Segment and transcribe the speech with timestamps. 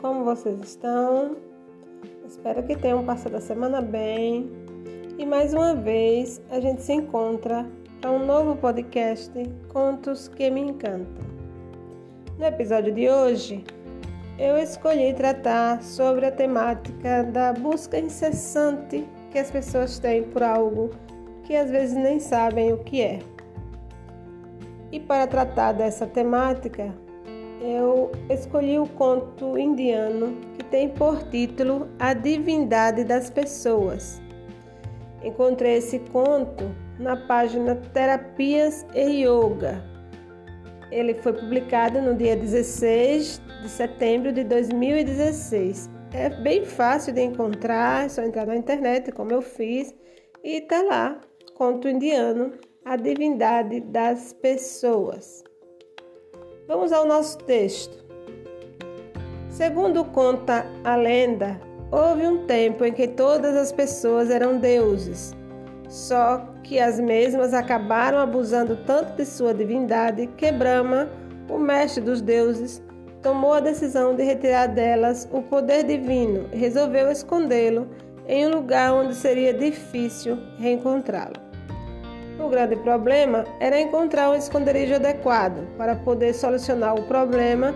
[0.00, 1.36] como vocês estão?
[2.26, 4.50] Espero que tenham passado a semana bem.
[5.18, 7.66] E mais uma vez a gente se encontra
[8.00, 9.32] para um novo podcast
[9.68, 11.24] Contos que me encantam.
[12.38, 13.64] No episódio de hoje,
[14.38, 20.90] eu escolhi tratar sobre a temática da busca incessante que as pessoas têm por algo
[21.44, 23.18] que às vezes nem sabem o que é.
[24.92, 26.94] E para tratar dessa temática,
[27.60, 34.20] eu escolhi o conto indiano que tem por título A Divindade das Pessoas.
[35.22, 36.64] Encontrei esse conto
[36.98, 39.82] na página Terapias e Yoga.
[40.90, 45.90] Ele foi publicado no dia 16 de setembro de 2016.
[46.12, 49.94] É bem fácil de encontrar, é só entrar na internet, como eu fiz,
[50.44, 51.20] e tá lá,
[51.54, 52.52] conto indiano,
[52.84, 55.42] A Divindade das Pessoas.
[56.68, 58.04] Vamos ao nosso texto.
[59.48, 61.60] Segundo conta a lenda,
[61.92, 65.32] houve um tempo em que todas as pessoas eram deuses,
[65.88, 71.08] só que as mesmas acabaram abusando tanto de sua divindade que Brahma,
[71.48, 72.82] o mestre dos deuses,
[73.22, 77.86] tomou a decisão de retirar delas o poder divino e resolveu escondê-lo
[78.26, 81.45] em um lugar onde seria difícil reencontrá-lo.
[82.38, 85.66] O grande problema era encontrar um esconderijo adequado.
[85.78, 87.74] Para poder solucionar o problema,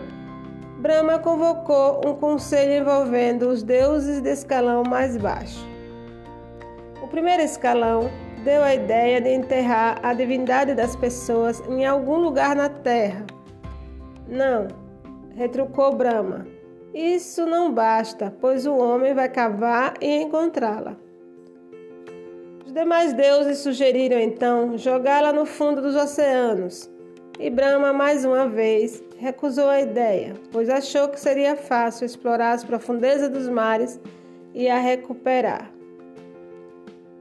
[0.78, 5.66] Brahma convocou um conselho envolvendo os deuses de escalão mais baixo.
[7.02, 8.10] O primeiro escalão
[8.44, 13.26] deu a ideia de enterrar a divindade das pessoas em algum lugar na terra.
[14.28, 14.68] Não,
[15.34, 16.46] retrucou Brahma.
[16.94, 20.96] Isso não basta, pois o homem vai cavar e encontrá-la.
[22.70, 26.88] Os demais deuses sugeriram então jogá-la no fundo dos oceanos.
[27.36, 32.62] E Brahma, mais uma vez, recusou a ideia, pois achou que seria fácil explorar as
[32.62, 33.98] profundezas dos mares
[34.54, 35.68] e a recuperar.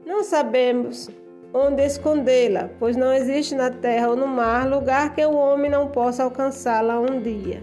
[0.06, 1.10] Não sabemos
[1.52, 5.88] onde escondê-la, pois não existe na terra ou no mar lugar que o homem não
[5.88, 7.60] possa alcançá-la um dia,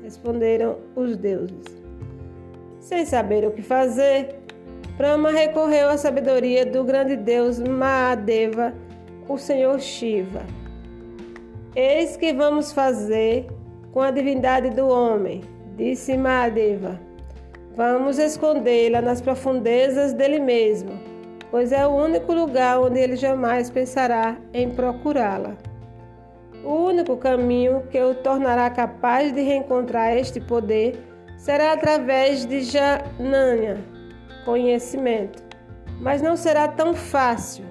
[0.00, 1.82] responderam os deuses.
[2.78, 4.35] Sem saber o que fazer,
[4.96, 8.72] Brahma recorreu à sabedoria do grande deus Mahadeva,
[9.28, 10.40] o senhor Shiva.
[11.74, 13.46] Eis que vamos fazer
[13.92, 15.42] com a divindade do homem,
[15.76, 16.98] disse Mahadeva.
[17.76, 20.98] Vamos escondê-la nas profundezas dele mesmo,
[21.50, 25.58] pois é o único lugar onde ele jamais pensará em procurá-la.
[26.64, 30.98] O único caminho que o tornará capaz de reencontrar este poder
[31.36, 33.76] será através de Jananya,
[34.46, 35.42] conhecimento,
[36.00, 37.64] mas não será tão fácil.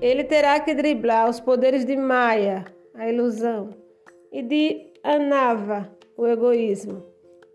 [0.00, 3.70] Ele terá que driblar os poderes de Maya, a ilusão,
[4.32, 7.04] e de Anava, o egoísmo.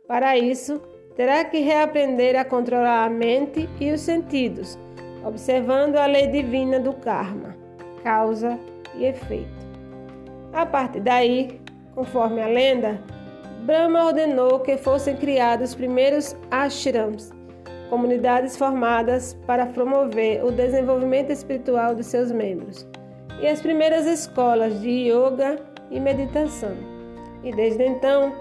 [0.07, 0.81] Para isso,
[1.15, 4.79] terá que reaprender a controlar a mente e os sentidos,
[5.25, 7.57] observando a lei divina do karma,
[8.03, 8.57] causa
[8.95, 9.67] e efeito.
[10.53, 11.59] A partir daí,
[11.93, 13.01] conforme a lenda,
[13.65, 17.36] Brahma ordenou que fossem criados os primeiros ashrams,
[17.89, 22.87] comunidades formadas para promover o desenvolvimento espiritual de seus membros,
[23.41, 25.59] e as primeiras escolas de yoga
[25.91, 26.75] e meditação.
[27.43, 28.33] E desde então,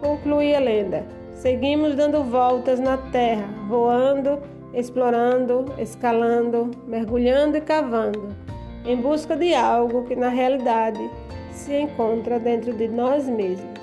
[0.00, 4.40] conclui a lenda, seguimos dando voltas na terra, voando,
[4.74, 8.34] explorando, escalando, mergulhando e cavando,
[8.84, 11.10] em busca de algo que na realidade
[11.50, 13.78] se encontra dentro de nós mesmos.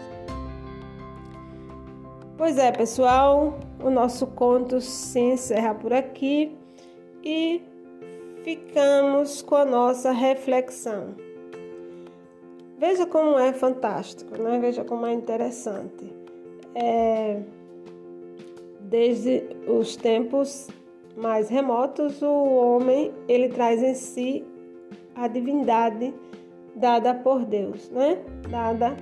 [2.38, 6.58] Pois é, pessoal, o nosso conto se encerra por aqui
[7.24, 7.62] e
[8.44, 11.14] ficamos com a nossa reflexão.
[12.80, 14.58] Veja como é fantástico, né?
[14.60, 16.12] veja como é interessante.
[16.74, 17.44] É,
[18.82, 20.68] desde os tempos
[21.16, 24.44] mais remotos, o homem ele traz em si
[25.14, 26.12] a divindade
[26.76, 28.18] dada por Deus, né?
[28.50, 28.98] dada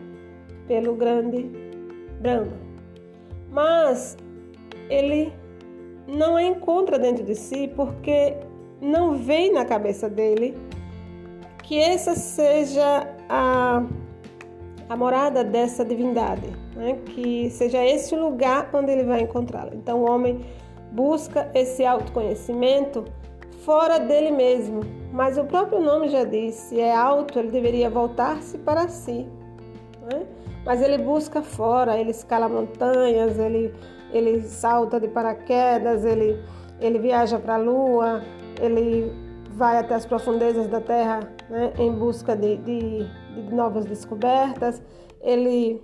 [0.68, 1.50] pelo grande
[2.21, 2.63] Brahma
[3.53, 4.18] mas
[4.89, 5.33] ele
[6.07, 8.35] não a encontra dentro de si porque
[8.81, 10.57] não vem na cabeça dele
[11.63, 13.83] que essa seja a,
[14.89, 17.00] a morada dessa divindade, né?
[17.06, 19.71] que seja esse o lugar onde ele vai encontrá-la.
[19.74, 20.45] Então o homem
[20.91, 23.06] busca esse autoconhecimento
[23.63, 24.81] fora dele mesmo,
[25.12, 29.25] mas o próprio nome já diz: se é alto, ele deveria voltar-se para si.
[30.12, 30.25] Né?
[30.65, 33.74] Mas ele busca fora, ele escala montanhas, ele,
[34.12, 36.42] ele salta de paraquedas, ele,
[36.80, 38.21] ele viaja para a lua,
[38.62, 39.12] ele
[39.51, 41.19] vai até as profundezas da Terra
[41.50, 43.06] né, em busca de, de,
[43.36, 44.81] de novas descobertas,
[45.21, 45.81] ele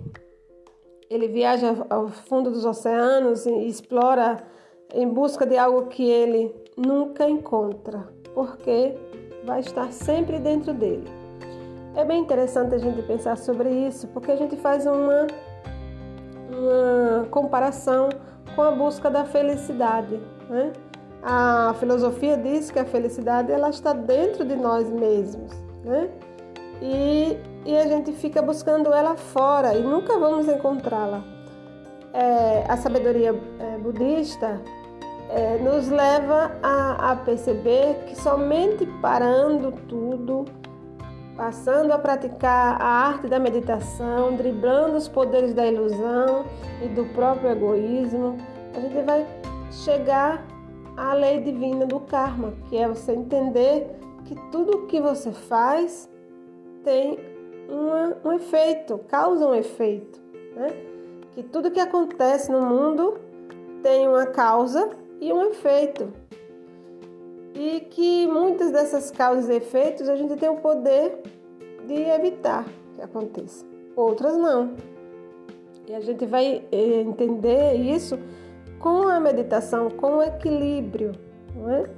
[1.08, 4.36] ele viaja ao fundo dos oceanos e explora
[4.94, 8.94] em busca de algo que ele nunca encontra, porque
[9.44, 11.19] vai estar sempre dentro dele.
[11.94, 15.26] É bem interessante a gente pensar sobre isso, porque a gente faz uma,
[16.48, 18.08] uma comparação
[18.54, 20.20] com a busca da felicidade.
[20.48, 20.72] Né?
[21.22, 25.52] A filosofia diz que a felicidade ela está dentro de nós mesmos,
[25.84, 26.08] né?
[26.80, 31.22] E, e a gente fica buscando ela fora e nunca vamos encontrá-la.
[32.14, 34.60] É, a sabedoria é, budista
[35.28, 40.46] é, nos leva a, a perceber que somente parando tudo,
[41.40, 46.44] passando a praticar a arte da meditação, driblando os poderes da ilusão
[46.84, 48.36] e do próprio egoísmo,
[48.76, 49.26] a gente vai
[49.70, 50.46] chegar
[50.98, 53.88] à lei divina do karma, que é você entender
[54.26, 56.10] que tudo que você faz
[56.84, 57.18] tem
[57.70, 60.20] uma, um efeito, causa um efeito,
[60.54, 60.68] né?
[61.32, 63.18] Que tudo que acontece no mundo
[63.82, 66.12] tem uma causa e um efeito.
[67.54, 71.18] E que muitas dessas causas e efeitos a gente tem o poder
[71.86, 72.64] de evitar
[72.94, 73.64] que aconteça,
[73.96, 74.74] outras não.
[75.88, 78.18] E a gente vai eh, entender isso
[78.78, 81.12] com a meditação, com o equilíbrio.
[81.56, 81.90] Não é?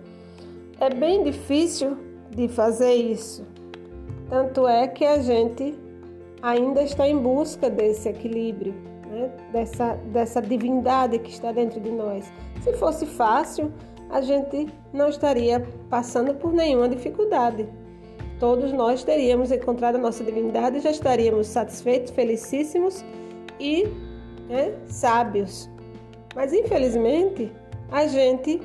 [0.80, 1.96] é bem difícil
[2.30, 3.44] de fazer isso.
[4.28, 5.78] Tanto é que a gente
[6.42, 8.74] ainda está em busca desse equilíbrio,
[9.08, 9.30] né?
[9.52, 12.32] dessa, dessa divindade que está dentro de nós.
[12.62, 13.72] Se fosse fácil,
[14.12, 17.66] a gente não estaria passando por nenhuma dificuldade.
[18.38, 23.02] Todos nós teríamos encontrado a nossa divindade já estaríamos satisfeitos, felicíssimos
[23.58, 23.86] e
[24.48, 25.70] né, sábios.
[26.34, 27.50] Mas infelizmente
[27.90, 28.60] a gente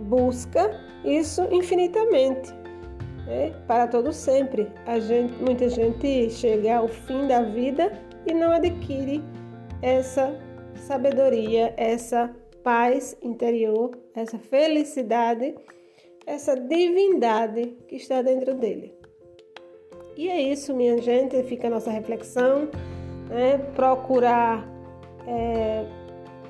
[0.00, 2.52] busca isso infinitamente,
[3.26, 3.52] né?
[3.68, 4.68] para todo sempre.
[4.86, 7.92] A gente, muita gente chega ao fim da vida
[8.26, 9.22] e não adquire
[9.80, 10.36] essa
[10.74, 12.30] sabedoria, essa
[12.62, 15.54] paz interior, essa felicidade,
[16.26, 18.94] essa divindade que está dentro dele.
[20.16, 22.68] E é isso, minha gente, fica a nossa reflexão,
[23.28, 23.58] né?
[23.74, 24.68] procurar
[25.26, 25.84] é,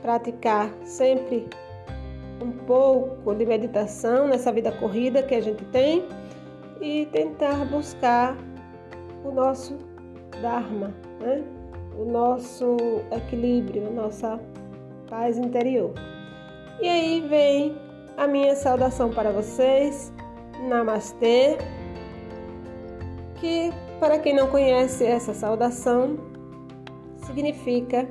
[0.01, 1.47] praticar sempre
[2.43, 6.05] um pouco de meditação nessa vida corrida que a gente tem
[6.81, 8.37] e tentar buscar
[9.25, 9.79] o nosso
[10.41, 11.45] Dharma, né?
[11.97, 12.77] o nosso
[13.13, 14.41] equilíbrio, a nossa
[15.13, 15.93] paz interior.
[16.81, 17.77] E aí vem
[18.17, 20.11] a minha saudação para vocês.
[20.67, 21.59] Namastê.
[23.35, 23.71] Que
[24.01, 26.17] para quem não conhece essa saudação,
[27.27, 28.09] significa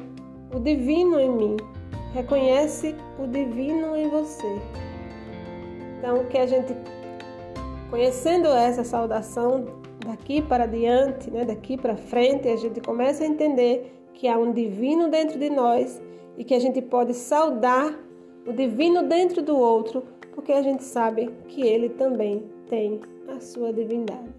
[0.53, 1.57] o divino em mim.
[2.13, 4.59] Reconhece o divino em você.
[5.97, 6.75] Então, que a gente
[7.89, 9.65] conhecendo essa saudação
[10.05, 14.53] daqui para diante, né, daqui para frente, a gente começa a entender que há um
[14.53, 15.99] divino dentro de nós
[16.37, 17.97] e que a gente pode saudar
[18.45, 23.71] o divino dentro do outro, porque a gente sabe que ele também tem a sua
[23.71, 24.29] divindade.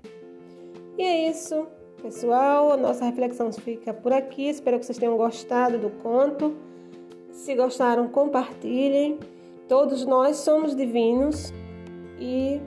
[0.98, 1.66] E é isso,
[2.02, 2.72] pessoal.
[2.72, 4.48] A nossa reflexão fica por aqui.
[4.48, 6.54] Espero que vocês tenham gostado do conto.
[7.30, 9.18] Se gostaram, compartilhem.
[9.68, 11.52] Todos nós somos divinos
[12.18, 12.60] e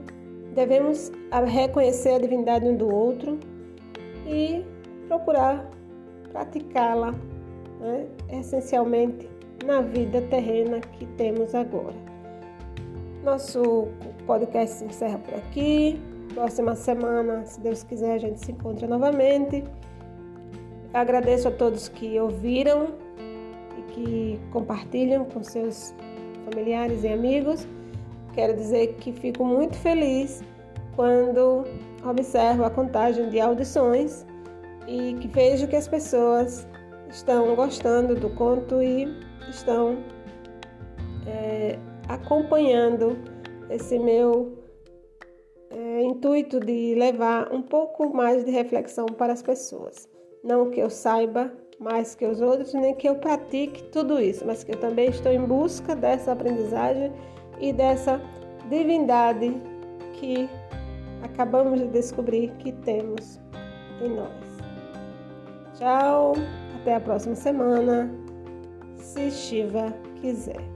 [0.55, 1.11] devemos
[1.45, 3.37] reconhecer a divindade um do outro
[4.25, 4.63] e
[5.07, 5.69] procurar
[6.31, 7.13] praticá-la
[7.85, 9.29] né, essencialmente
[9.63, 11.95] na vida terrena que temos agora.
[13.23, 13.87] Nosso
[14.25, 15.99] podcast se encerra por aqui.
[16.33, 19.63] Próxima semana, se Deus quiser, a gente se encontra novamente.
[20.93, 22.87] Agradeço a todos que ouviram
[23.77, 25.93] e que compartilham com seus
[26.45, 27.67] familiares e amigos.
[28.33, 30.43] Quero dizer que fico muito feliz
[30.95, 31.63] quando
[32.03, 34.25] observo a contagem de audições
[34.87, 36.67] e que vejo que as pessoas
[37.15, 39.07] estão gostando do conto e
[39.49, 39.97] estão
[41.25, 41.79] é,
[42.09, 43.17] acompanhando
[43.69, 44.51] esse meu
[45.71, 50.09] é, intuito de levar um pouco mais de reflexão para as pessoas.
[50.43, 54.63] Não que eu saiba mais que os outros, nem que eu pratique tudo isso, mas
[54.63, 57.13] que eu também estou em busca dessa aprendizagem
[57.59, 58.21] e dessa
[58.69, 59.55] divindade
[60.13, 60.49] que
[61.23, 63.39] acabamos de descobrir que temos
[64.01, 64.45] em nós.
[65.77, 66.33] Tchau,
[66.85, 68.11] até a próxima semana,
[68.95, 70.74] se Shiva quiser.